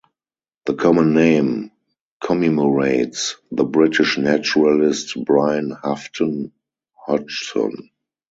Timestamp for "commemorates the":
2.25-3.65